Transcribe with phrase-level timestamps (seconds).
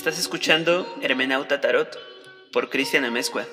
[0.00, 1.94] Estás escuchando Hermenauta Tarot
[2.54, 3.44] por Cristian Amezcua.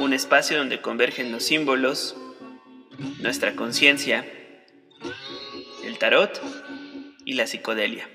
[0.00, 2.16] Un espacio donde convergen los símbolos,
[3.20, 4.26] nuestra conciencia,
[5.84, 6.42] el tarot
[7.24, 8.08] y la psicodelia.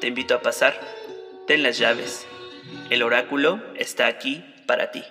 [0.00, 0.72] Te invito a pasar,
[1.46, 2.26] ten las llaves.
[2.88, 5.04] El oráculo está aquí para ti.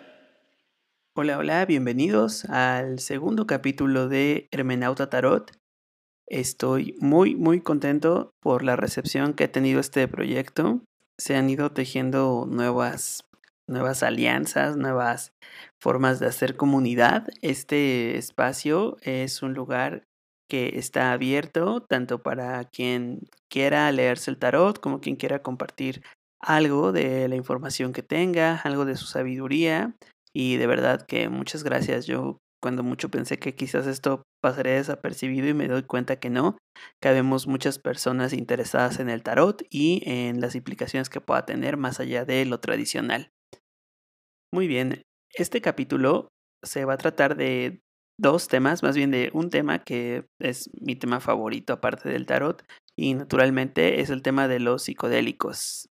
[1.13, 5.51] Hola, hola, bienvenidos al segundo capítulo de Hermenauta Tarot.
[6.27, 10.81] Estoy muy, muy contento por la recepción que ha tenido este proyecto.
[11.17, 13.23] Se han ido tejiendo nuevas,
[13.67, 15.31] nuevas alianzas, nuevas
[15.81, 17.27] formas de hacer comunidad.
[17.41, 20.03] Este espacio es un lugar
[20.49, 26.03] que está abierto tanto para quien quiera leerse el tarot como quien quiera compartir
[26.41, 29.95] algo de la información que tenga, algo de su sabiduría.
[30.33, 32.05] Y de verdad que muchas gracias.
[32.05, 36.57] Yo cuando mucho pensé que quizás esto pasaría desapercibido y me doy cuenta que no,
[37.01, 41.77] que habemos muchas personas interesadas en el tarot y en las implicaciones que pueda tener
[41.77, 43.31] más allá de lo tradicional.
[44.53, 45.01] Muy bien,
[45.33, 46.29] este capítulo
[46.63, 47.81] se va a tratar de
[48.19, 52.63] dos temas, más bien de un tema que es mi tema favorito aparte del tarot
[52.95, 55.89] y naturalmente es el tema de los psicodélicos.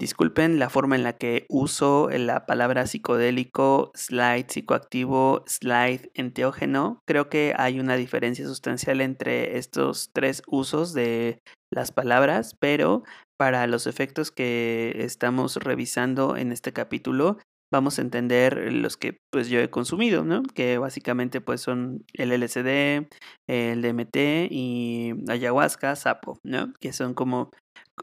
[0.00, 7.02] Disculpen la forma en la que uso la palabra psicodélico, slide psicoactivo, slide enteógeno.
[7.06, 13.02] Creo que hay una diferencia sustancial entre estos tres usos de las palabras, pero
[13.38, 17.36] para los efectos que estamos revisando en este capítulo,
[17.72, 20.42] vamos a entender los que pues yo he consumido, ¿no?
[20.42, 23.08] Que básicamente pues son el LSD,
[23.48, 24.16] el DMT
[24.50, 26.72] y ayahuasca, sapo, ¿no?
[26.80, 27.50] Que son como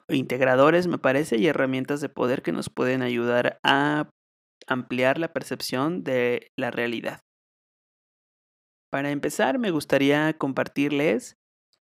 [0.10, 4.10] integradores, me parece, y herramientas de poder que nos pueden ayudar a
[4.68, 7.22] ampliar la percepción de la realidad.
[8.92, 11.36] Para empezar, me gustaría compartirles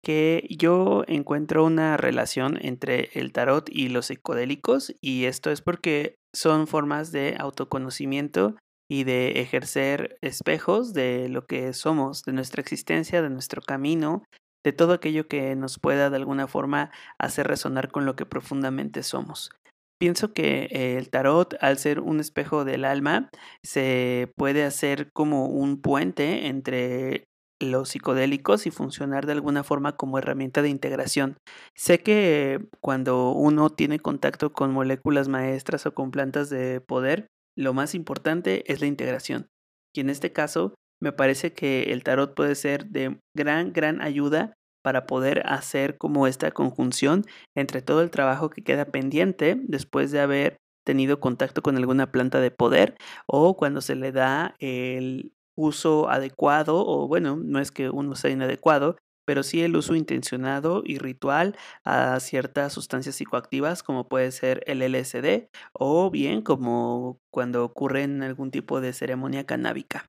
[0.02, 6.16] que yo encuentro una relación entre el tarot y los psicodélicos y esto es porque
[6.34, 8.56] son formas de autoconocimiento
[8.90, 14.22] y de ejercer espejos de lo que somos, de nuestra existencia, de nuestro camino
[14.64, 19.02] de todo aquello que nos pueda de alguna forma hacer resonar con lo que profundamente
[19.02, 19.50] somos.
[19.98, 23.28] Pienso que el tarot, al ser un espejo del alma,
[23.62, 27.24] se puede hacer como un puente entre
[27.60, 31.36] los psicodélicos y funcionar de alguna forma como herramienta de integración.
[31.76, 37.26] Sé que cuando uno tiene contacto con moléculas maestras o con plantas de poder,
[37.56, 39.48] lo más importante es la integración.
[39.94, 44.54] Y en este caso, me parece que el tarot puede ser de gran, gran ayuda
[44.82, 50.20] para poder hacer como esta conjunción entre todo el trabajo que queda pendiente después de
[50.20, 50.56] haber
[50.86, 52.96] tenido contacto con alguna planta de poder
[53.26, 58.30] o cuando se le da el uso adecuado o bueno, no es que uno sea
[58.30, 58.96] inadecuado,
[59.26, 64.82] pero sí el uso intencionado y ritual a ciertas sustancias psicoactivas como puede ser el
[64.82, 70.06] LSD o bien como cuando ocurre en algún tipo de ceremonia canábica.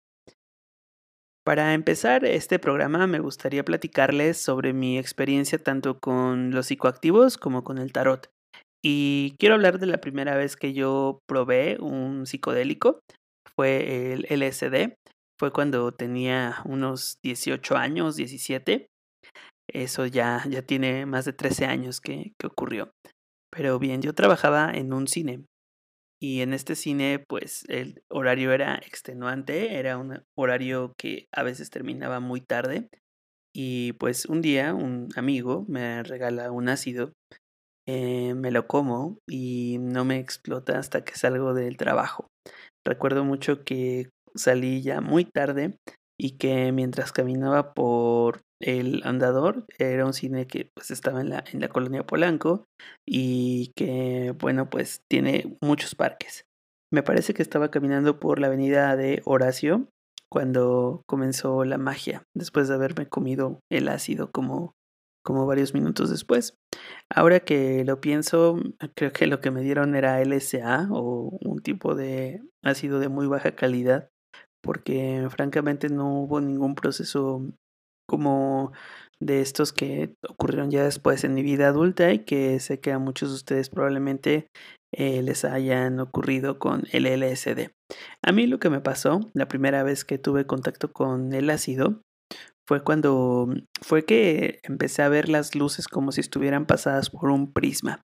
[1.44, 7.64] Para empezar este programa me gustaría platicarles sobre mi experiencia tanto con los psicoactivos como
[7.64, 8.30] con el tarot.
[8.84, 13.00] Y quiero hablar de la primera vez que yo probé un psicodélico.
[13.56, 14.96] Fue el LSD.
[15.42, 18.92] Fue cuando tenía unos 18 años, 17.
[19.68, 22.92] Eso ya, ya tiene más de 13 años que, ocurrió.
[23.52, 25.44] Pero bien, yo trabajaba en un cine
[26.22, 31.72] y en este cine, pues el horario era extenuante, era un horario que a veces
[31.72, 32.90] terminaba muy tarde.
[33.52, 37.14] Y pues un día un amigo me regala un ácido,
[37.88, 42.28] eh, me lo como y no me explota hasta que salgo del trabajo.
[42.86, 45.78] Recuerdo mucho que salí ya muy tarde
[46.20, 51.44] y que mientras caminaba por el Andador era un cine que pues estaba en la,
[51.52, 52.66] en la colonia Polanco
[53.08, 56.46] y que bueno pues tiene muchos parques.
[56.94, 59.88] Me parece que estaba caminando por la avenida de Horacio
[60.32, 64.74] cuando comenzó la magia, después de haberme comido el ácido como,
[65.26, 66.54] como varios minutos después.
[67.14, 68.58] Ahora que lo pienso,
[68.96, 73.28] creo que lo que me dieron era LSA o un tipo de ácido de muy
[73.28, 74.10] baja calidad,
[74.62, 77.42] porque francamente no hubo ningún proceso
[78.08, 78.72] como
[79.20, 83.00] de estos que ocurrieron ya después en mi vida adulta y que sé que a
[83.00, 84.48] muchos de ustedes probablemente
[84.92, 87.70] eh, les hayan ocurrido con el LSD.
[88.24, 92.02] A mí lo que me pasó la primera vez que tuve contacto con el ácido
[92.68, 97.30] fue cuando mm, fue que empecé a ver las luces como si estuvieran pasadas por
[97.30, 98.02] un prisma.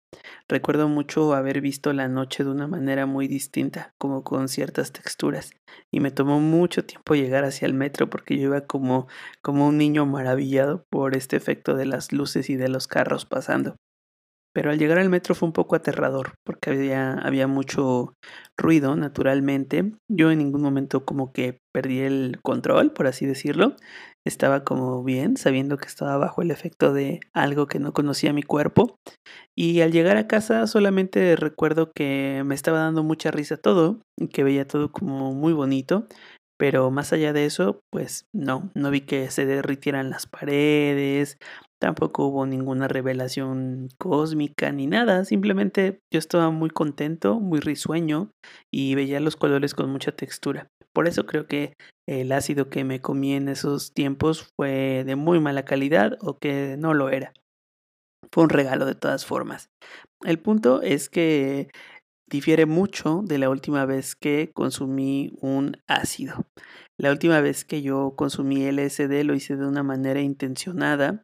[0.48, 5.52] Recuerdo mucho haber visto la noche de una manera muy distinta, como con ciertas texturas,
[5.92, 9.08] y me tomó mucho tiempo llegar hacia el metro porque yo iba como
[9.42, 13.76] como un niño maravillado por este efecto de las luces y de los carros pasando.
[14.58, 18.16] Pero al llegar al metro fue un poco aterrador porque había, había mucho
[18.58, 19.92] ruido naturalmente.
[20.10, 23.76] Yo en ningún momento como que perdí el control, por así decirlo.
[24.26, 28.42] Estaba como bien, sabiendo que estaba bajo el efecto de algo que no conocía mi
[28.42, 28.96] cuerpo.
[29.56, 34.30] Y al llegar a casa solamente recuerdo que me estaba dando mucha risa todo y
[34.30, 36.08] que veía todo como muy bonito.
[36.58, 41.38] Pero más allá de eso, pues no, no vi que se derritieran las paredes,
[41.80, 48.32] tampoco hubo ninguna revelación cósmica ni nada, simplemente yo estaba muy contento, muy risueño
[48.74, 50.68] y veía los colores con mucha textura.
[50.94, 51.74] Por eso creo que
[52.08, 56.76] el ácido que me comí en esos tiempos fue de muy mala calidad o que
[56.78, 57.34] no lo era.
[58.32, 59.70] Fue un regalo de todas formas.
[60.26, 61.70] El punto es que
[62.30, 66.46] difiere mucho de la última vez que consumí un ácido.
[67.00, 71.24] La última vez que yo consumí LSD lo hice de una manera intencionada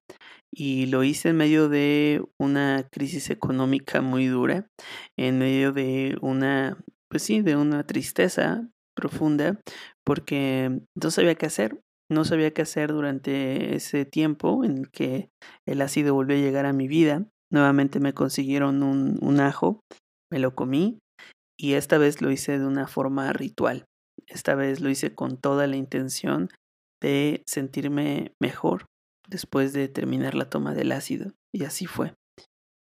[0.51, 4.67] y lo hice en medio de una crisis económica muy dura,
[5.17, 6.77] en medio de una,
[7.09, 9.59] pues sí, de una tristeza profunda,
[10.05, 15.29] porque no sabía qué hacer, no sabía qué hacer durante ese tiempo en que
[15.65, 17.25] el ácido volvió a llegar a mi vida.
[17.51, 19.81] Nuevamente me consiguieron un, un ajo
[20.33, 20.97] me lo comí
[21.59, 23.85] y esta vez lo hice de una forma ritual.
[24.25, 26.49] Esta vez lo hice con toda la intención
[27.01, 28.87] de sentirme mejor
[29.29, 32.15] después de terminar la toma del ácido y así fue.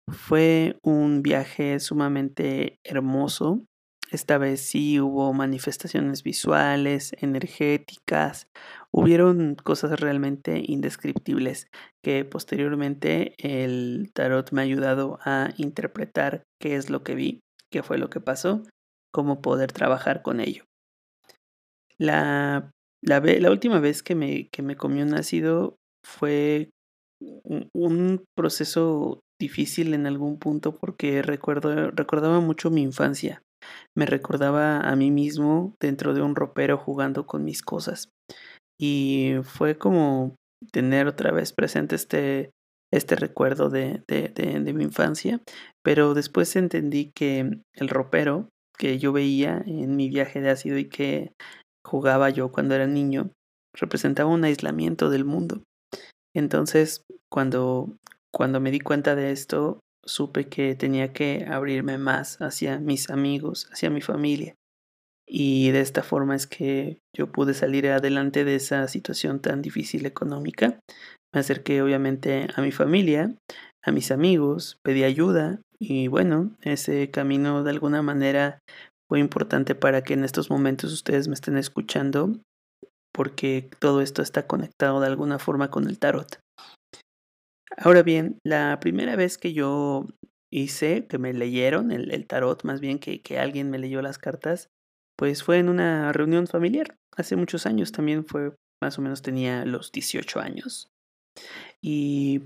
[0.08, 3.66] Fue un viaje sumamente hermoso.
[4.10, 8.46] Esta vez sí hubo manifestaciones visuales, energéticas,
[8.92, 11.66] hubieron cosas realmente indescriptibles
[12.04, 17.82] que posteriormente el tarot me ha ayudado a interpretar qué es lo que vi, qué
[17.82, 18.62] fue lo que pasó,
[19.12, 20.64] cómo poder trabajar con ello.
[21.98, 22.70] La,
[23.02, 26.70] la, la última vez que me, que me comí un ácido fue
[27.72, 33.42] un proceso difícil en algún punto porque recuerdo, recordaba mucho mi infancia.
[33.96, 38.08] Me recordaba a mí mismo dentro de un ropero jugando con mis cosas.
[38.78, 40.34] Y fue como
[40.72, 42.50] tener otra vez presente este,
[42.92, 45.40] este recuerdo de, de, de, mi infancia.
[45.82, 48.48] Pero después entendí que el ropero
[48.78, 51.32] que yo veía en mi viaje de ácido y que
[51.84, 53.30] jugaba yo cuando era niño
[53.74, 55.62] representaba un aislamiento del mundo.
[56.34, 57.96] Entonces, cuando,
[58.32, 63.68] cuando me di cuenta de esto, supe que tenía que abrirme más hacia mis amigos,
[63.72, 64.54] hacia mi familia.
[65.28, 70.06] Y de esta forma es que yo pude salir adelante de esa situación tan difícil
[70.06, 70.78] económica.
[71.34, 73.34] Me acerqué obviamente a mi familia,
[73.84, 78.60] a mis amigos, pedí ayuda y bueno, ese camino de alguna manera
[79.08, 82.32] fue importante para que en estos momentos ustedes me estén escuchando
[83.12, 86.38] porque todo esto está conectado de alguna forma con el tarot.
[87.76, 90.06] Ahora bien, la primera vez que yo
[90.50, 94.68] hice, que me leyeron el, tarot, más bien que, que alguien me leyó las cartas,
[95.16, 99.64] pues fue en una reunión familiar, hace muchos años, también fue, más o menos tenía
[99.64, 100.88] los 18 años.
[101.82, 102.42] Y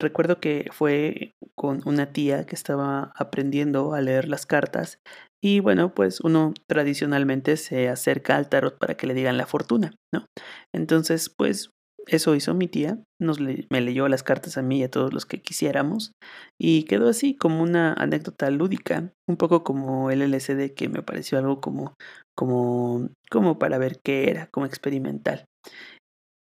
[0.00, 4.98] recuerdo que fue con una tía que estaba aprendiendo a leer las cartas
[5.44, 9.94] y bueno, pues uno tradicionalmente se acerca al tarot para que le digan la fortuna,
[10.12, 10.26] ¿no?
[10.72, 11.70] Entonces, pues
[12.06, 15.26] eso hizo mi tía, nos me leyó las cartas a mí y a todos los
[15.26, 16.12] que quisiéramos
[16.58, 21.38] y quedó así como una anécdota lúdica, un poco como el LCD que me pareció
[21.38, 21.94] algo como
[22.36, 25.46] como como para ver qué era, como experimental.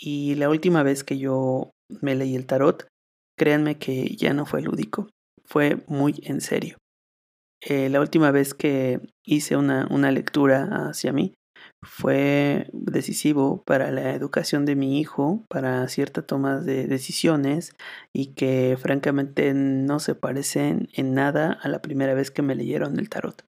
[0.01, 2.87] Y la última vez que yo me leí el tarot,
[3.37, 5.09] créanme que ya no fue lúdico,
[5.45, 6.77] fue muy en serio.
[7.61, 11.35] Eh, la última vez que hice una, una lectura hacia mí,
[11.83, 17.75] fue decisivo para la educación de mi hijo, para cierta toma de decisiones
[18.13, 22.99] y que francamente no se parecen en nada a la primera vez que me leyeron
[22.99, 23.45] el tarot.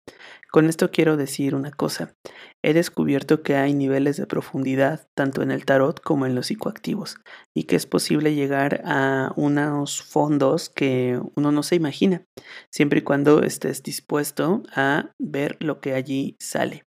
[0.53, 2.15] Con esto quiero decir una cosa.
[2.63, 7.17] He descubierto que hay niveles de profundidad tanto en el tarot como en los psicoactivos
[7.55, 12.25] y que es posible llegar a unos fondos que uno no se imagina,
[12.71, 16.85] siempre y cuando estés dispuesto a ver lo que allí sale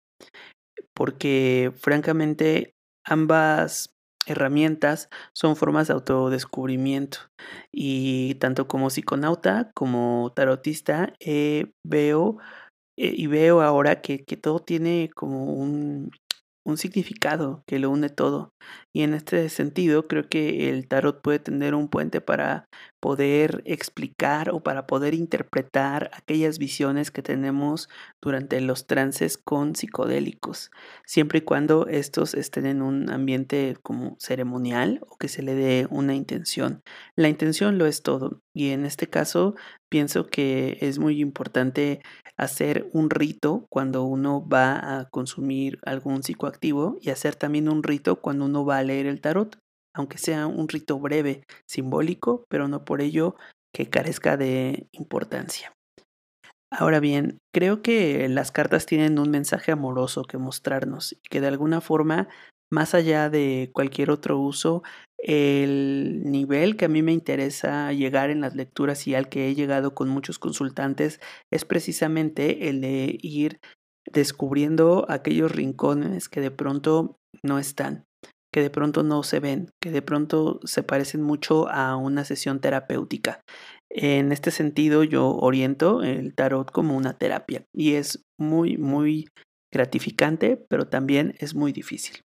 [0.95, 3.95] porque francamente ambas
[4.27, 7.19] herramientas son formas de autodescubrimiento
[7.73, 12.39] y tanto como psiconauta como tarotista eh, veo
[12.97, 16.11] eh, y veo ahora que, que todo tiene como un,
[16.65, 18.51] un significado que lo une todo.
[18.95, 22.67] Y en este sentido creo que el tarot puede tener un puente para,
[23.03, 27.89] poder explicar o para poder interpretar aquellas visiones que tenemos
[28.23, 30.71] durante los trances con psicodélicos,
[31.05, 35.89] siempre y cuando estos estén en un ambiente como ceremonial o que se le dé
[35.91, 36.85] una intención.
[37.17, 39.57] La intención lo es todo y en este caso
[39.91, 42.03] pienso que es muy importante
[42.37, 48.21] hacer un rito cuando uno va a consumir algún psicoactivo y hacer también un rito
[48.21, 49.59] cuando uno va a leer el tarot
[49.95, 53.37] aunque sea un rito breve, simbólico, pero no por ello
[53.75, 55.73] que carezca de importancia.
[56.71, 61.49] Ahora bien, creo que las cartas tienen un mensaje amoroso que mostrarnos y que de
[61.49, 62.29] alguna forma,
[62.71, 64.83] más allá de cualquier otro uso,
[65.19, 69.55] el nivel que a mí me interesa llegar en las lecturas y al que he
[69.55, 71.21] llegado con muchos consultantes
[71.51, 73.61] es precisamente el de ir
[74.11, 78.07] descubriendo aquellos rincones que de pronto no están
[78.53, 82.61] que de pronto no se ven, que de pronto se parecen mucho a una sesión
[82.61, 83.41] terapéutica.
[83.91, 89.29] En este sentido yo oriento el tarot como una terapia y es muy, muy
[89.73, 92.21] gratificante, pero también es muy difícil.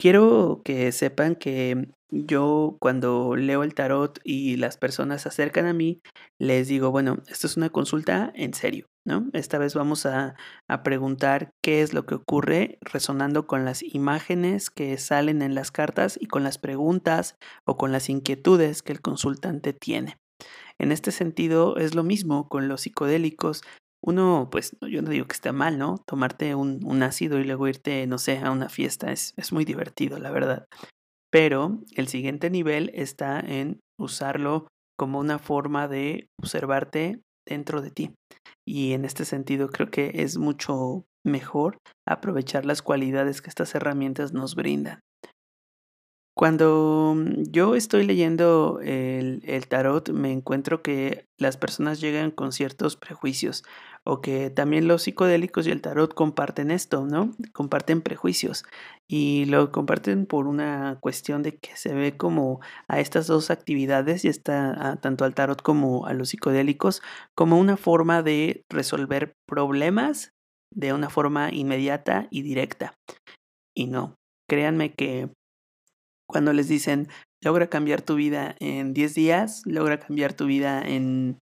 [0.00, 5.72] Quiero que sepan que yo cuando leo el tarot y las personas se acercan a
[5.72, 6.00] mí,
[6.40, 9.28] les digo, bueno, esto es una consulta en serio, ¿no?
[9.32, 10.34] Esta vez vamos a,
[10.68, 15.70] a, preguntar qué es lo que ocurre resonando con las imágenes que salen en las
[15.70, 20.16] cartas y con las preguntas o con las inquietudes que el consultante tiene.
[20.78, 23.62] En este sentido es lo mismo con los psicodélicos
[24.06, 25.96] uno, pues yo no digo que esté mal, ¿no?
[26.06, 29.64] Tomarte un, un ácido y luego irte, no sé, a una fiesta es, es muy
[29.64, 30.66] divertido, la verdad.
[31.30, 34.68] Pero el siguiente nivel está en usarlo
[34.98, 38.14] como una forma de observarte dentro de ti.
[38.66, 44.32] Y en este sentido creo que es mucho mejor aprovechar las cualidades que estas herramientas
[44.32, 45.00] nos brindan.
[46.36, 52.52] Cuando mm, yo estoy leyendo el, el, tarot, me encuentro que las personas llegan con
[52.52, 53.64] ciertos prejuicios
[54.06, 57.34] o que también los psicodélicos y el tarot comparten esto, ¿no?
[57.52, 58.64] Comparten prejuicios
[59.08, 64.24] y lo comparten por una cuestión de que se ve como a estas dos actividades
[64.24, 67.02] y está tanto al tarot como a los psicodélicos
[67.34, 70.32] como una forma de resolver problemas
[70.74, 72.94] de una forma inmediata y directa.
[73.74, 74.16] Y no,
[74.48, 75.30] créanme que
[76.28, 77.08] cuando les dicen,
[77.42, 81.38] logra cambiar tu vida en 10 días, logra cambiar tu vida en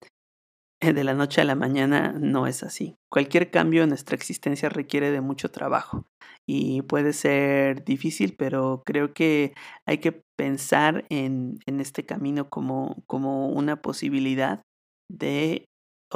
[0.91, 2.97] de la noche a la mañana, no es así.
[3.09, 6.05] Cualquier cambio en nuestra existencia requiere de mucho trabajo
[6.45, 9.53] y puede ser difícil, pero creo que
[9.85, 14.61] hay que pensar en, en este camino como, como una posibilidad
[15.09, 15.65] de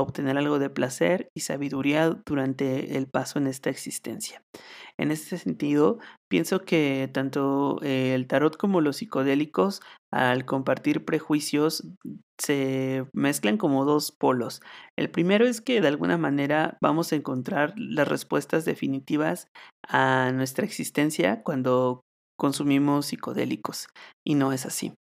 [0.01, 4.41] obtener algo de placer y sabiduría durante el paso en esta existencia.
[4.97, 5.99] En este sentido,
[6.29, 11.87] pienso que tanto el tarot como los psicodélicos, al compartir prejuicios,
[12.39, 14.61] se mezclan como dos polos.
[14.97, 19.47] El primero es que de alguna manera vamos a encontrar las respuestas definitivas
[19.87, 22.01] a nuestra existencia cuando
[22.37, 23.87] consumimos psicodélicos,
[24.25, 24.93] y no es así.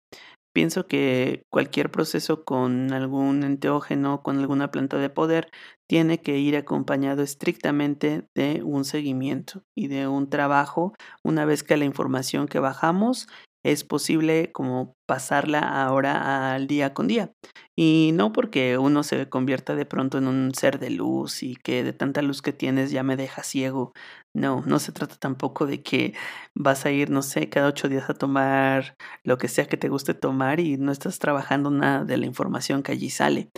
[0.55, 5.51] Pienso que cualquier proceso con algún enteógeno, con alguna planta de poder,
[5.85, 10.93] tiene que ir acompañado estrictamente de un seguimiento y de un trabajo.
[11.25, 13.27] Una vez que la información que bajamos
[13.65, 17.33] es posible como pasarla ahora al día con día.
[17.75, 21.83] Y no porque uno se convierta de pronto en un ser de luz y que
[21.83, 23.91] de tanta luz que tienes ya me deja ciego.
[24.35, 26.13] No, no se trata tampoco de que
[26.53, 29.89] vas a ir, no sé, cada ocho días a tomar lo que sea que te
[29.89, 33.49] guste tomar y no estás trabajando nada de la información que allí sale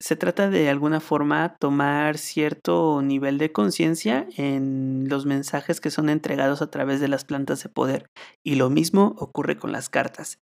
[0.00, 6.08] se trata de alguna forma tomar cierto nivel de conciencia en los mensajes que son
[6.08, 8.10] entregados a través de las plantas de poder.
[8.44, 10.38] Y lo mismo ocurre con las cartas.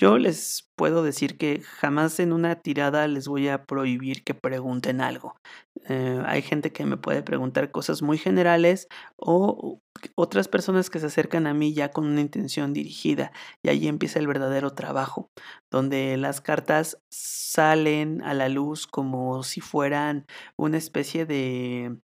[0.00, 5.02] Yo les puedo decir que jamás en una tirada les voy a prohibir que pregunten
[5.02, 5.36] algo.
[5.90, 8.88] Eh, hay gente que me puede preguntar cosas muy generales
[9.18, 9.78] o
[10.14, 13.30] otras personas que se acercan a mí ya con una intención dirigida
[13.62, 15.28] y ahí empieza el verdadero trabajo,
[15.70, 20.24] donde las cartas salen a la luz como si fueran
[20.56, 21.98] una especie de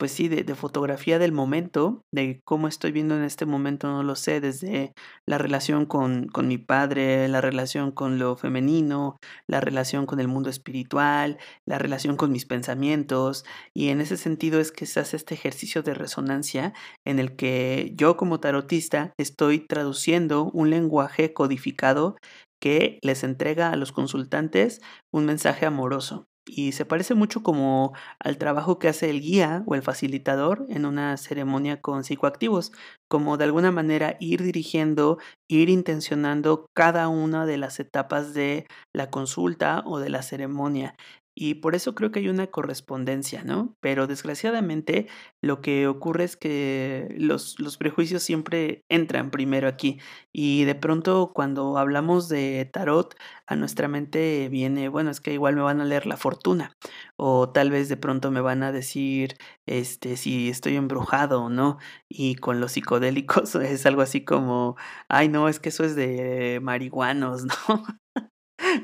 [0.00, 4.16] pues sí, de, fotografía del momento, de cómo estoy viendo en este momento, no lo
[4.16, 4.94] sé, desde
[5.26, 10.26] la relación con, con mi padre, la relación con lo femenino, la relación con el
[10.26, 15.18] mundo espiritual, la relación con mis pensamientos, y en ese sentido es que se hace
[15.18, 16.72] este ejercicio de resonancia
[17.04, 22.16] en el que yo como tarotista estoy traduciendo un lenguaje codificado
[22.58, 24.80] que les entrega a los consultantes
[25.12, 29.74] un mensaje amoroso y se parece mucho como al trabajo que hace el guía o
[29.74, 32.72] el facilitador en una ceremonia con psicoactivos,
[33.08, 39.10] como de alguna manera ir dirigiendo, ir intencionando cada una de las etapas de la
[39.10, 40.94] consulta o de la ceremonia.
[41.34, 43.76] Y por eso creo que hay una correspondencia, ¿no?
[43.80, 45.06] Pero desgraciadamente
[45.40, 49.98] lo que ocurre es que los, los prejuicios siempre entran primero aquí.
[50.32, 53.14] Y de pronto cuando hablamos de tarot,
[53.46, 56.76] a nuestra mente viene, bueno, es que igual me van a leer la fortuna.
[57.16, 61.78] O tal vez de pronto me van a decir este, si estoy embrujado o no.
[62.08, 64.76] Y con los psicodélicos es algo así como,
[65.08, 67.86] ay no, es que eso es de marihuanos, ¿no?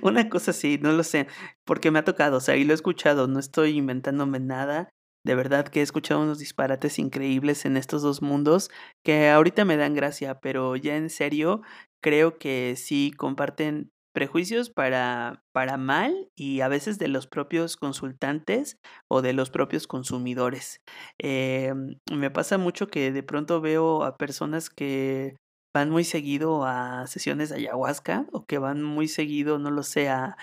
[0.02, 1.26] Una cosa así, no lo sé,
[1.64, 4.90] porque me ha tocado, o sea, y lo he escuchado, no estoy inventándome nada.
[5.24, 8.70] De verdad que he escuchado unos disparates increíbles en estos dos mundos
[9.04, 11.62] que ahorita me dan gracia, pero ya en serio
[12.00, 18.78] creo que sí comparten prejuicios para, para mal y a veces de los propios consultantes
[19.10, 20.80] o de los propios consumidores.
[21.20, 21.74] Eh,
[22.10, 25.34] me pasa mucho que de pronto veo a personas que
[25.76, 30.08] van muy seguido a sesiones de ayahuasca o que van muy seguido, no lo sé,
[30.08, 30.38] a,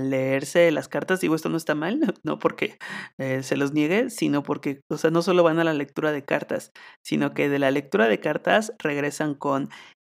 [0.00, 1.20] leerse las cartas.
[1.20, 2.78] Digo, esto no está mal, no porque
[3.18, 6.24] eh, se los niegue, sino porque, o sea, no solo van a la lectura de
[6.24, 6.72] cartas,
[7.04, 9.68] sino que de la lectura de cartas regresan con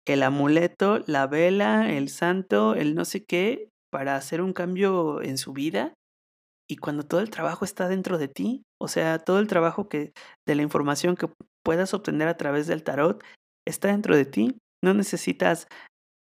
[0.07, 5.39] el amuleto, la vela, el santo, el no sé qué, para hacer un cambio en
[5.39, 5.95] su vida.
[6.69, 10.13] Y cuando todo el trabajo está dentro de ti, o sea, todo el trabajo que
[10.47, 11.29] de la información que
[11.65, 13.23] puedas obtener a través del tarot
[13.67, 14.57] está dentro de ti.
[14.83, 15.67] No necesitas,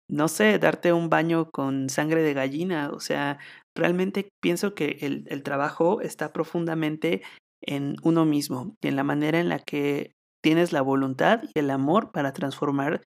[0.08, 2.90] no sé, darte un baño con sangre de gallina.
[2.92, 3.38] O sea,
[3.76, 7.22] realmente pienso que el, el trabajo está profundamente
[7.62, 11.70] en uno mismo y en la manera en la que tienes la voluntad y el
[11.70, 13.02] amor para transformar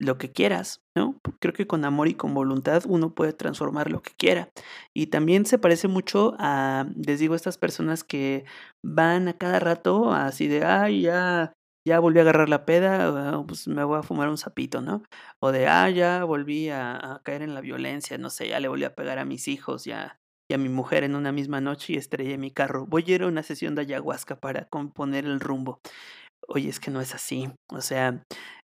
[0.00, 1.18] lo que quieras, ¿no?
[1.40, 4.48] Creo que con amor y con voluntad uno puede transformar lo que quiera.
[4.96, 8.46] Y también se parece mucho a, les digo, estas personas que
[8.82, 11.52] van a cada rato así de, ay, ya
[11.86, 15.02] ya volví a agarrar la peda, ah, pues me voy a fumar un sapito, ¿no?
[15.40, 18.84] O de, ah, ya volví a, caer en la violencia, no sé, ya le volví
[18.84, 20.18] a pegar a mis hijos, ya,
[20.50, 22.86] y a mi mujer en una misma noche y estrellé mi carro.
[22.86, 25.80] Voy a ir a una sesión de ayahuasca para componer el rumbo.
[26.48, 27.50] Oye, es que no es así.
[27.68, 28.24] O sea,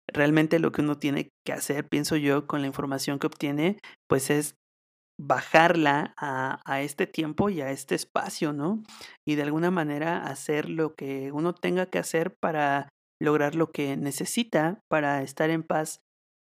[0.08, 4.30] realmente lo que uno tiene que hacer, pienso yo, con la información que obtiene, pues
[4.30, 4.56] es
[5.20, 8.82] bajarla a, a, este tiempo y a este espacio, ¿no?
[9.28, 12.90] Y de alguna manera hacer lo que uno tenga que hacer para
[13.24, 16.02] lograr lo que necesita para estar en paz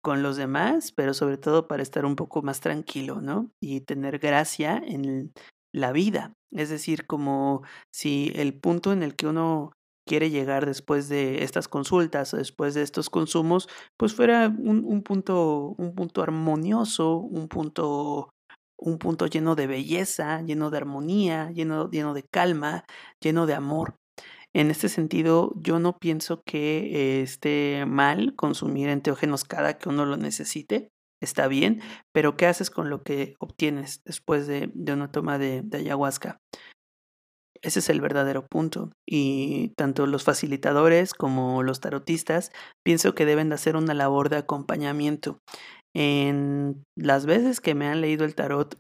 [0.03, 3.51] con los demás, pero sobre todo para estar un poco más tranquilo, ¿no?
[3.61, 5.33] Y tener gracia en
[5.73, 6.33] la vida.
[6.51, 9.71] Es decir, como si el punto en el que uno
[10.07, 15.03] quiere llegar después de estas consultas o después de estos consumos, pues fuera un, un
[15.03, 18.29] punto, un punto armonioso, un punto,
[18.77, 22.85] un punto lleno de belleza, lleno de armonía, lleno, lleno de calma,
[23.21, 23.95] lleno de amor.
[24.53, 30.17] En este sentido, yo no pienso que esté mal consumir enteógenos cada que uno lo
[30.17, 30.89] necesite.
[31.21, 31.81] Está bien,
[32.13, 36.39] pero ¿qué haces con lo que obtienes después de, una toma de, de ayahuasca?
[37.61, 38.91] Ese es el verdadero punto.
[39.07, 42.51] Y tanto los facilitadores como los tarotistas
[42.85, 45.39] pienso que deben de hacer una labor de acompañamiento.
[45.95, 48.77] En las veces que me han leído el tarot,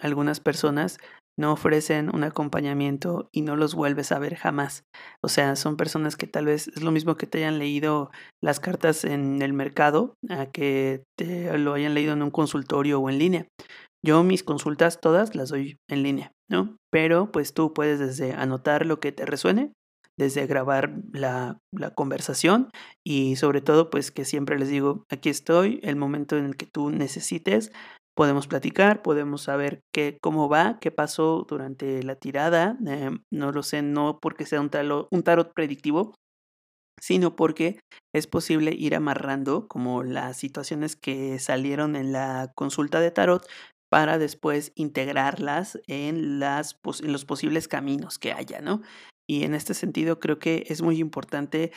[0.00, 0.98] algunas personas
[1.38, 4.84] no ofrecen un acompañamiento y no los vuelves a ver jamás.
[5.22, 8.10] O sea, son personas que tal vez es lo mismo que te hayan leído
[8.42, 13.10] las cartas en el mercado, a que te lo hayan leído en un consultorio o
[13.10, 13.48] en línea.
[14.04, 16.76] Yo mis consultas todas las doy en línea, ¿no?
[16.90, 19.72] Pero pues tú puedes desde anotar lo que te resuene,
[20.18, 22.70] desde grabar la, la, conversación
[23.04, 26.66] y sobre todo pues que siempre les digo, aquí estoy, el momento en el que
[26.66, 27.72] tú necesites,
[28.16, 32.76] podemos platicar, podemos saber qué, cómo va, qué pasó durante la tirada.
[32.86, 34.70] Eh, no lo sé, no porque sea un,
[35.10, 36.14] un tarot predictivo,
[37.00, 37.78] sino porque
[38.14, 43.46] es posible ir amarrando como las situaciones que salieron en la consulta de tarot
[43.90, 48.82] para después integrarlas en, las, en los posibles caminos que haya, ¿no?
[49.28, 51.72] Y en este sentido creo que es muy importante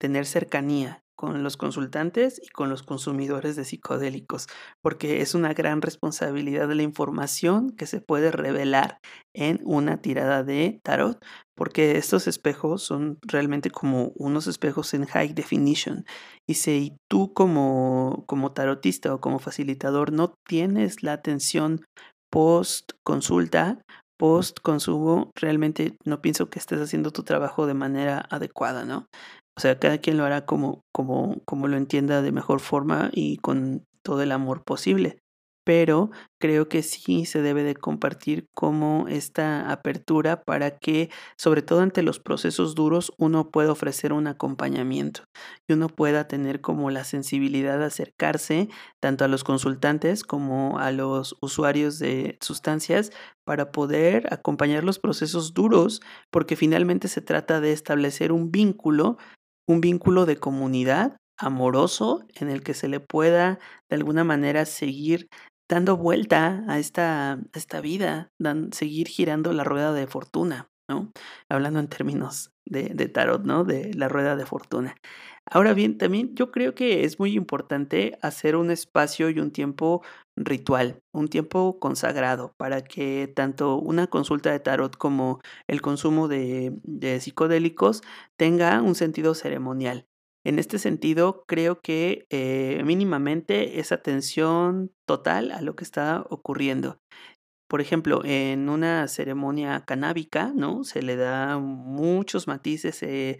[0.00, 4.46] tener cercanía con los consultantes y con los consumidores de psicodélicos,
[4.82, 8.96] porque es una gran responsabilidad de la información que se puede revelar
[9.36, 11.22] en una tirada de tarot,
[11.54, 16.06] porque estos espejos son realmente como unos espejos en high definition.
[16.48, 21.84] Y si tú como, como tarotista o como facilitador no tienes la atención
[22.32, 23.82] post consulta,
[24.18, 29.06] post consumo, realmente no pienso que estés haciendo tu trabajo de manera adecuada, ¿no?
[29.60, 33.36] O sea, cada quien lo hará como, como, como lo entienda de mejor forma y
[33.38, 35.18] con todo el amor posible.
[35.66, 41.80] pero creo que sí se debe de compartir como esta apertura para que, sobre todo
[41.80, 45.24] ante los procesos duros, uno pueda ofrecer un acompañamiento
[45.68, 48.68] y uno pueda tener como la sensibilidad de acercarse
[49.00, 53.10] tanto a los consultantes como a los usuarios de sustancias
[53.44, 59.18] para poder acompañar los procesos duros, porque finalmente se trata de establecer un vínculo,
[59.66, 65.28] un vínculo de comunidad amoroso en el que se le pueda de alguna manera seguir
[65.68, 70.69] dando vuelta a esta, esta vida, dan, seguir girando la rueda de fortuna,
[71.48, 73.64] Hablando en términos de, tarot, ¿no?
[73.64, 74.96] De la rueda de fortuna.
[75.46, 80.02] Ahora bien, también yo creo que es muy importante hacer un espacio y un tiempo
[80.36, 86.72] ritual, un tiempo consagrado para que tanto una consulta de tarot como el consumo de,
[86.84, 88.02] de psicodélicos
[88.36, 90.06] tenga un sentido ceremonial.
[90.44, 96.98] En este sentido, creo que eh, mínimamente es atención total a lo que está ocurriendo.
[97.70, 100.82] Por ejemplo, en una ceremonia canábica, ¿no?
[100.82, 103.38] Se le da muchos matices, se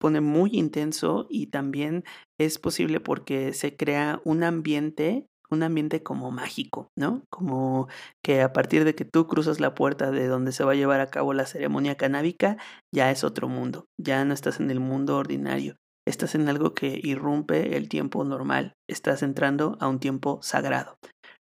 [0.00, 2.02] pone muy intenso y también
[2.40, 7.22] es posible porque se crea un ambiente, un ambiente como mágico, ¿no?
[7.30, 7.86] Como
[8.24, 11.00] que a partir de que tú cruzas la puerta de donde se va a llevar
[11.00, 12.56] a cabo la ceremonia canábica,
[12.92, 15.76] ya es otro mundo, ya no estás en el mundo ordinario
[16.08, 20.96] estás en algo que irrumpe el tiempo normal, estás entrando a un tiempo sagrado.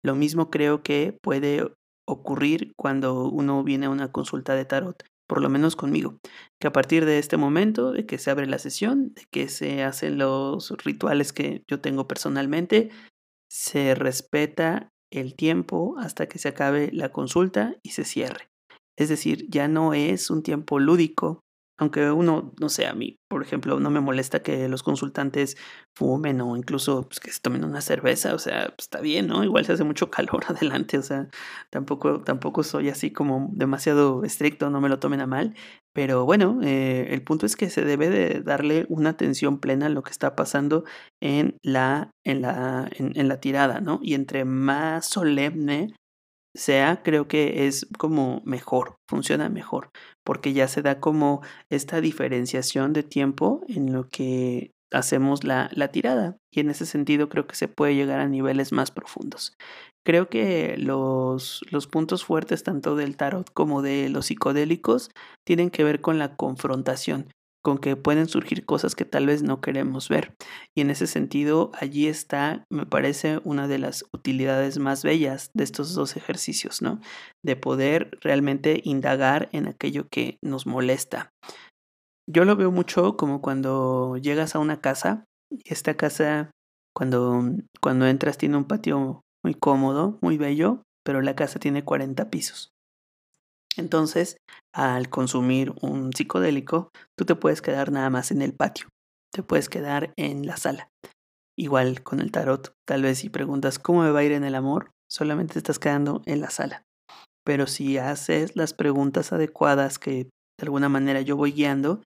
[0.04, 1.72] Lo mismo creo que puede
[2.08, 6.18] ocurrir cuando uno viene a una consulta de tarot, por lo menos conmigo,
[6.58, 9.82] que a partir de este momento, de que se abre la sesión, de que se
[9.82, 12.90] hacen los rituales que yo tengo personalmente,
[13.50, 18.48] se respeta el tiempo hasta que se acabe la consulta y se cierre.
[18.96, 21.44] Es decir, ya no es un tiempo lúdico,
[21.78, 25.56] aunque uno, no sé, a mí, por ejemplo, no me molesta que los consultantes
[25.96, 29.44] fumen o incluso pues, que se tomen una cerveza, o sea, pues, está bien, ¿no?
[29.44, 31.28] Igual se hace mucho calor adelante, o sea,
[31.70, 35.54] tampoco, tampoco soy así como demasiado estricto, no me lo tomen a mal,
[35.92, 39.90] pero bueno, eh, el punto es que se debe de darle una atención plena a
[39.90, 40.84] lo que está pasando
[41.20, 44.00] en la, en la, en la tirada, ¿no?
[44.02, 45.94] Y entre más solemne
[46.58, 49.90] sea, creo que es como mejor, funciona mejor,
[50.24, 55.88] porque ya se da como esta diferenciación de tiempo en lo que hacemos la, la
[55.88, 59.54] tirada y en ese sentido creo que se puede llegar a niveles más profundos.
[60.04, 65.10] Creo que los, los puntos fuertes tanto del tarot como de los psicodélicos
[65.46, 67.28] tienen que ver con la confrontación
[67.68, 70.34] con que pueden surgir cosas que tal vez no queremos ver.
[70.74, 75.64] Y en ese sentido, allí está, me parece, una de las utilidades más bellas de
[75.64, 76.98] estos dos ejercicios, ¿no?
[77.44, 81.28] De poder realmente indagar en aquello que nos molesta.
[82.26, 86.50] Yo lo veo mucho como cuando llegas a una casa y esta casa,
[86.96, 87.42] cuando,
[87.82, 92.70] cuando entras, tiene un patio muy cómodo, muy bello, pero la casa tiene 40 pisos.
[93.78, 94.36] Entonces,
[94.74, 98.88] al consumir un psicodélico, tú te puedes quedar nada más en el patio,
[99.32, 100.90] te puedes quedar en la sala.
[101.56, 104.54] Igual con el tarot, tal vez si preguntas cómo me va a ir en el
[104.54, 106.82] amor, solamente te estás quedando en la sala.
[107.44, 112.02] Pero si haces las preguntas adecuadas que de alguna manera yo voy guiando,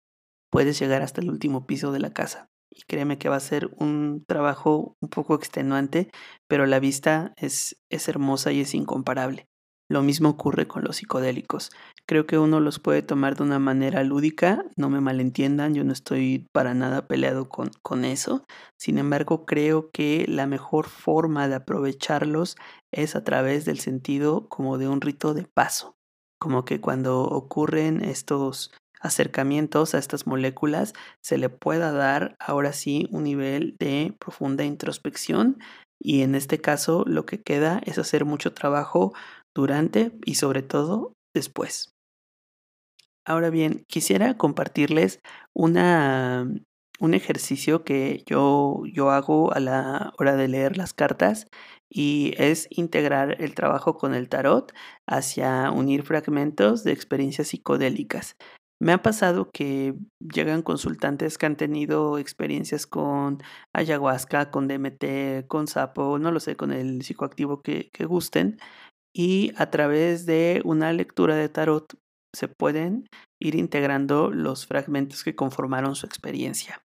[0.51, 2.49] puedes llegar hasta el último piso de la casa.
[2.71, 6.11] Y créeme que va a ser un trabajo un poco extenuante,
[6.49, 9.47] pero la vista es, es hermosa y es incomparable.
[9.93, 11.71] Lo mismo ocurre con los psicodélicos.
[12.07, 15.93] Creo que uno los puede tomar de una manera lúdica, no me malentiendan, yo no
[15.93, 18.43] estoy para nada peleado con, con eso.
[18.79, 22.57] Sin embargo, creo que la mejor forma de aprovecharlos
[22.91, 25.95] es a través del sentido como de un rito de paso.
[26.41, 33.09] Como que cuando ocurren estos acercamientos a estas moléculas, se le pueda dar ahora sí
[33.11, 35.59] un nivel de profunda introspección
[36.03, 39.13] y en este caso lo que queda es hacer mucho trabajo
[39.55, 41.93] durante y sobre todo después.
[43.25, 45.21] Ahora bien, quisiera compartirles
[45.55, 46.49] una,
[46.99, 51.47] un ejercicio que yo, yo hago a la hora de leer las cartas
[51.89, 54.73] y es integrar el trabajo con el tarot
[55.07, 58.37] hacia unir fragmentos de experiencias psicodélicas.
[58.81, 63.41] Me ha pasado que llegan consultantes que han tenido experiencias con
[63.73, 68.59] ayahuasca, con DMT, con sapo, no lo sé, con el psicoactivo que, que gusten,
[69.15, 71.95] y a través de una lectura de tarot
[72.35, 73.07] se pueden
[73.41, 76.83] ir integrando los fragmentos que conformaron su experiencia.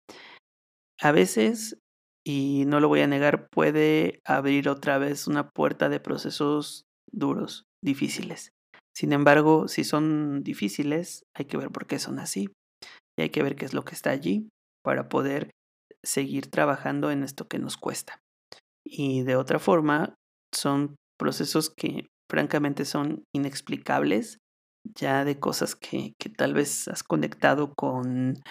[1.00, 1.78] A veces,
[2.26, 7.64] y no lo voy a negar, puede abrir otra vez una puerta de procesos duros,
[7.82, 8.52] difíciles.
[8.96, 12.48] Sin embargo, si son difíciles, hay que ver por qué son así.
[13.18, 14.48] Y hay que ver qué es lo que está allí
[14.82, 15.50] para poder
[16.02, 18.18] seguir trabajando en esto que nos cuesta.
[18.84, 20.14] Y de otra forma,
[20.54, 24.38] son procesos que francamente son inexplicables,
[24.94, 28.42] ya de cosas que, que tal vez has conectado con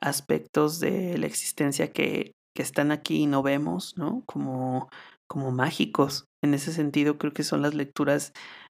[0.00, 4.22] aspectos de la existencia que, que están aquí y no vemos, ¿no?
[4.26, 4.88] Como,
[5.28, 6.24] como mágicos.
[6.42, 8.32] En ese sentido, creo que son las lecturas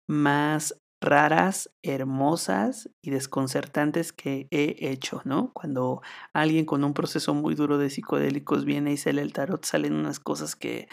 [0.09, 5.51] más raras, hermosas y desconcertantes que he hecho, ¿no?
[5.53, 6.01] Cuando
[6.33, 10.21] alguien con un proceso muy duro de psicodélicos viene y se el tarot, salen unas
[10.21, 10.89] cosas que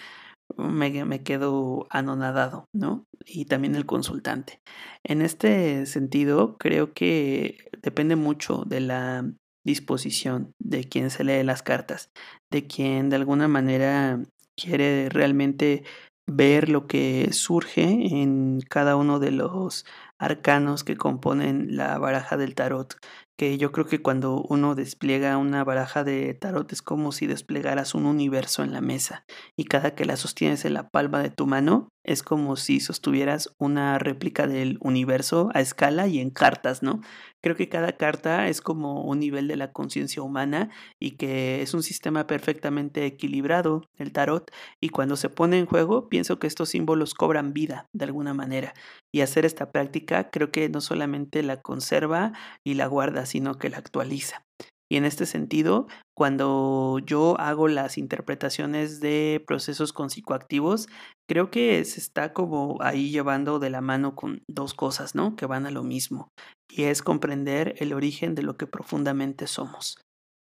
[0.57, 3.05] me, me quedo anonadado, ¿no?
[3.25, 4.61] Y también el consultante.
[5.03, 9.25] En este sentido, creo que depende mucho de la
[9.65, 12.11] disposición de quien se lee las cartas,
[12.51, 14.23] de quien de alguna manera
[14.55, 15.83] quiere realmente
[16.27, 19.85] ver lo que surge en cada uno de los
[20.19, 22.95] arcanos que componen la baraja del tarot,
[23.39, 27.95] que yo creo que cuando uno despliega una baraja de tarot es como si desplegaras
[27.95, 29.23] un universo en la mesa
[29.55, 33.55] y cada que la sostienes en la palma de tu mano es como si sostuvieras
[33.57, 37.01] una réplica del universo a escala y en cartas, ¿no?
[37.41, 41.73] Creo que cada carta es como un nivel de la conciencia humana y que es
[41.73, 46.69] un sistema perfectamente equilibrado, el tarot, y cuando se pone en juego pienso que estos
[46.69, 48.73] símbolos cobran vida de alguna manera
[49.11, 53.69] y hacer esta práctica creo que no solamente la conserva y la guarda, sino que
[53.69, 54.43] la actualiza.
[54.91, 55.87] Y en este sentido,
[56.17, 60.87] cuando yo hago las interpretaciones de procesos con psicoactivos,
[61.29, 65.35] creo que se está como ahí llevando de la mano con dos cosas, ¿no?
[65.35, 66.29] Que van a lo mismo.
[66.71, 70.01] Y es comprender el origen de lo que profundamente somos,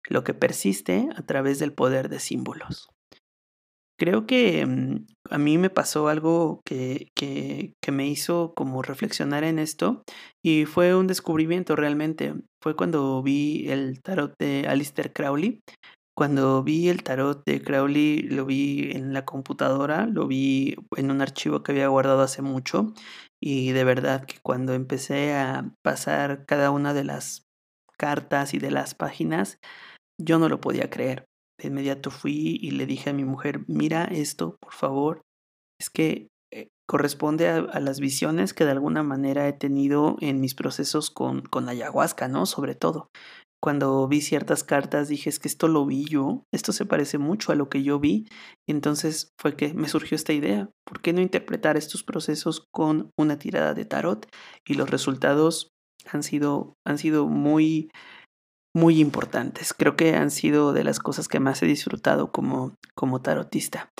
[0.08, 2.88] lo que persiste a través del poder de símbolos.
[3.98, 9.42] Creo que mm, a mí me pasó algo que, que, que, me hizo como reflexionar
[9.42, 10.04] en esto
[10.44, 12.34] y fue un descubrimiento realmente.
[12.62, 15.60] Fue cuando vi el tarot de Alistair Crowley.
[16.16, 21.20] Cuando vi el tarot de Crowley lo vi en la computadora, lo vi en un
[21.20, 22.92] archivo que había guardado hace mucho
[23.40, 27.46] y de verdad que cuando empecé a pasar cada una de las
[27.96, 29.58] cartas y de las páginas,
[30.20, 34.04] yo no lo podía creer de inmediato fui y le dije a mi mujer, mira
[34.04, 35.22] esto, por favor,
[35.80, 36.28] es que
[36.88, 41.68] corresponde a, las visiones que de alguna manera he tenido en mis procesos con, con
[41.68, 42.46] ayahuasca, ¿no?
[42.46, 43.10] Sobre todo.
[43.60, 47.52] Cuando vi ciertas cartas dije, es que esto lo vi yo, esto se parece mucho
[47.52, 48.26] a lo que yo vi.
[48.66, 53.10] Y entonces fue que me surgió esta idea, ¿por qué no interpretar estos procesos con
[53.18, 54.26] una tirada de tarot?
[54.66, 55.68] Y los resultados
[56.10, 57.90] han sido, han sido muy
[58.76, 59.74] muy importantes.
[59.74, 63.90] Creo que han sido de las cosas que más he disfrutado como, como tarotista.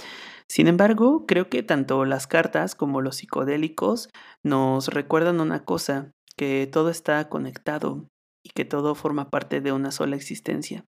[0.50, 4.08] Sin embargo, creo que tanto las cartas como los psicodélicos
[4.42, 8.08] nos recuerdan una cosa, que todo está conectado
[8.44, 10.84] y que todo forma parte de una sola existencia,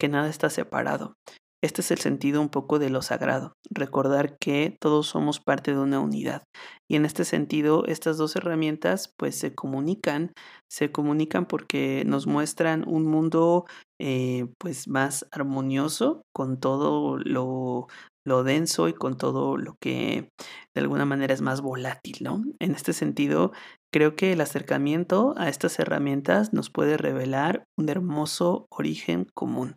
[0.00, 1.14] que nada está separado.
[1.62, 5.78] Este es el sentido un poco de lo sagrado, recordar que todos somos parte de
[5.78, 6.42] una unidad.
[6.90, 10.32] Y en este sentido, estas dos herramientas pues se comunican,
[10.68, 13.66] se comunican porque nos muestran un mundo
[14.00, 17.86] eh, pues más armonioso con todo lo,
[18.24, 20.28] lo denso y con todo lo que
[20.74, 22.42] de alguna manera es más volátil, ¿no?
[22.60, 23.52] En este sentido,
[23.92, 29.76] creo que el acercamiento a estas herramientas nos puede revelar un hermoso origen común.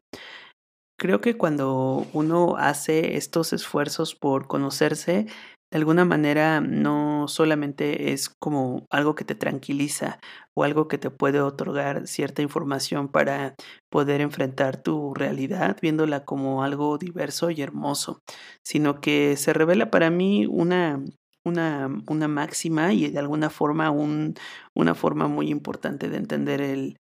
[0.98, 5.28] Creo que cuando uno hace estos esfuerzos por conocerse,
[5.76, 10.20] de alguna manera no solamente es como algo que te tranquiliza
[10.56, 13.56] o algo que te puede otorgar cierta información para
[13.92, 18.22] poder enfrentar tu realidad viéndola como algo diverso y hermoso,
[18.64, 21.04] sino que se revela para mí una,
[21.44, 24.36] una, una máxima y de alguna forma un,
[24.74, 26.96] una forma muy importante de entender el,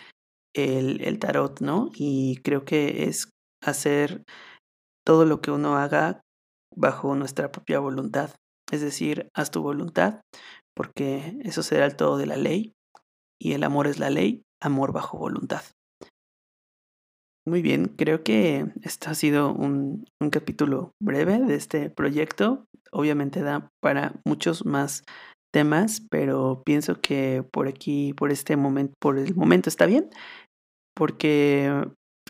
[0.55, 1.91] el, el tarot, ¿no?
[1.95, 3.29] Y creo que es
[3.63, 4.23] hacer
[5.05, 6.21] todo lo que uno haga
[6.75, 8.31] bajo nuestra propia voluntad.
[8.71, 10.21] Es decir, haz tu voluntad,
[10.75, 12.73] porque eso será el todo de la ley,
[13.39, 15.61] y el amor es la ley, amor bajo voluntad.
[17.45, 22.65] Muy bien, creo que esto ha sido un, un capítulo breve de este proyecto.
[22.91, 25.03] Obviamente da para muchos más
[25.51, 30.09] temas, pero pienso que por aquí, por este momento, por el momento está bien,
[30.95, 31.83] porque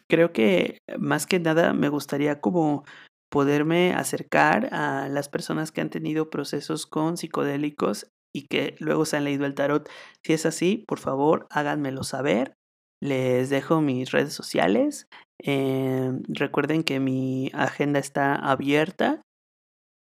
[0.10, 2.86] creo que más que nada me gustaría como
[3.32, 9.18] poderme acercar a las personas que han tenido procesos con psicodélicos y que luego se
[9.18, 9.90] han leído el tarot.
[10.24, 12.54] Si es así, por favor, háganmelo saber.
[13.02, 15.08] Les dejo mis redes sociales.
[15.44, 19.22] Eh, recuerden que mi agenda está abierta.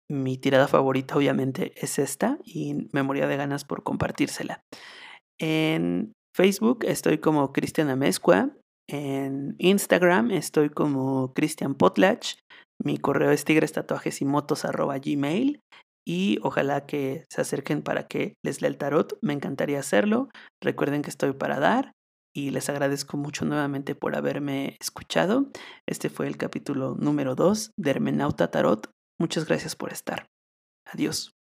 [0.09, 4.61] Mi tirada favorita obviamente es esta y me moría de ganas por compartírsela.
[5.39, 8.55] En Facebook estoy como Cristian Amezcua.
[8.89, 12.37] En Instagram estoy como Christian Potlach.
[12.83, 15.61] Mi correo es tigres tatuajes y motos gmail.
[16.05, 19.17] y ojalá que se acerquen para que les lea el tarot.
[19.21, 20.29] Me encantaría hacerlo.
[20.63, 21.91] Recuerden que estoy para dar
[22.33, 25.49] y les agradezco mucho nuevamente por haberme escuchado.
[25.87, 28.89] Este fue el capítulo número 2 de Hermenauta Tarot.
[29.19, 30.27] Muchas gracias por estar.
[30.85, 31.36] Adiós.